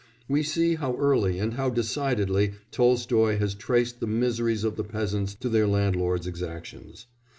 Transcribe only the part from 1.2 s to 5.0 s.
and how decidedly Tolstoy has traced the miseries of the